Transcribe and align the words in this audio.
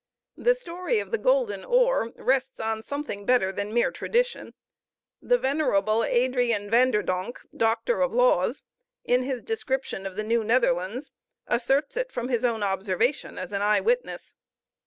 The 0.35 0.55
story 0.55 0.97
of 0.97 1.11
the 1.11 1.19
golden 1.19 1.63
ore 1.63 2.11
rests 2.15 2.59
on 2.59 2.81
something 2.81 3.23
better 3.23 3.51
than 3.51 3.71
mere 3.71 3.91
tradition. 3.91 4.55
The 5.21 5.37
venerable 5.37 6.03
Adrian 6.03 6.71
Van 6.71 6.89
der 6.89 7.03
Donck, 7.03 7.41
Doctor 7.55 8.01
of 8.01 8.11
Laws, 8.11 8.63
in 9.05 9.21
his 9.21 9.43
description 9.43 10.07
of 10.07 10.15
the 10.15 10.23
New 10.23 10.43
Netherlands, 10.43 11.11
asserts 11.45 11.97
it 11.97 12.11
from 12.11 12.29
his 12.29 12.43
own 12.43 12.63
observation 12.63 13.37
as 13.37 13.51
an 13.51 13.61
eye 13.61 13.79
witness. 13.79 14.37